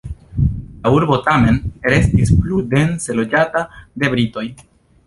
[0.83, 1.59] La urbo tamen
[1.95, 4.51] restis plu dense loĝata de britoj.